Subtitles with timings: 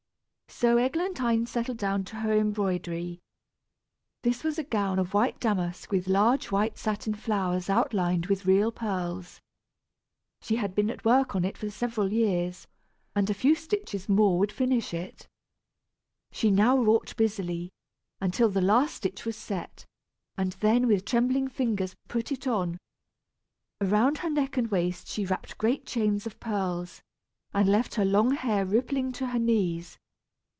[0.53, 3.19] So Eglantine settled down to her embroidery.
[4.21, 8.71] This was a gown of white damask with large white satin flowers outlined with real
[8.71, 9.41] pearls.
[10.41, 12.67] She had been at work on it for several years,
[13.15, 15.25] and a few stitches more would finish it.
[16.31, 17.71] She now wrought busily,
[18.19, 19.85] until the last stitch was set,
[20.37, 22.77] and then, with trembling fingers, put it on.
[23.79, 27.01] Around her neck and waist she wrapped great chains of pearls,
[27.51, 29.97] and left her long hair rippling to her knees.